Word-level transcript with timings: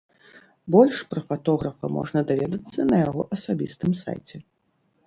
Больш 0.75 0.97
пра 1.11 1.21
фатографа 1.27 1.91
можна 1.99 2.25
даведацца 2.33 2.79
на 2.95 3.07
яго 3.07 3.21
асабістым 3.39 3.91
сайце. 4.03 4.35